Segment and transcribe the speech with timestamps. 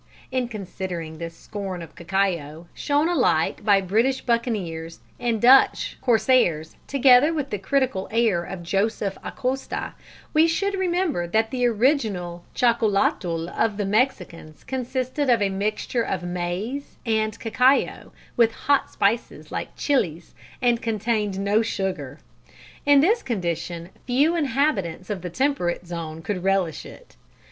[0.31, 7.31] In considering this scorn of cacao, shown alike by British buccaneers and Dutch corsairs, together
[7.31, 9.93] with the critical air of Joseph Acosta,
[10.33, 16.23] we should remember that the original chocolatl of the Mexicans consisted of a mixture of
[16.23, 20.33] maize and cacao with hot spices like chillies,
[20.63, 22.17] and contained no sugar.
[22.87, 27.17] In this condition few inhabitants of the temperate zone could relish it.